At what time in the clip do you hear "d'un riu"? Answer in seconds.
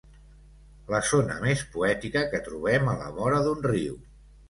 3.51-4.05